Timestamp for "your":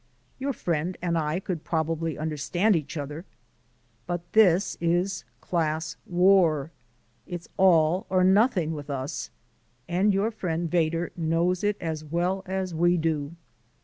0.39-0.51, 10.11-10.31